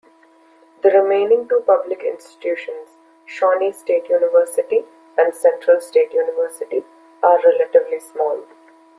[0.81, 4.83] The remaining two public institutions-Shawnee State University
[5.15, 8.41] and Central State University-are relatively small.